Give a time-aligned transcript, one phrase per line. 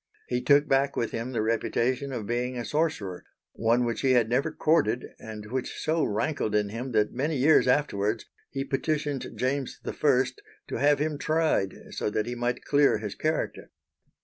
[0.29, 4.29] He took back with him the reputation of being a sorcerer, one which he had
[4.29, 9.79] never courted and which so rankled in him that many years afterwards he petitioned James
[9.85, 10.25] I
[10.69, 13.69] to have him tried so that he might clear his character.